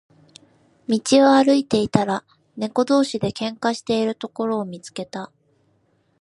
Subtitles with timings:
[0.87, 2.23] 道を歩いていたら、
[2.57, 5.31] 猫同士で喧嘩をしているところを見つけた。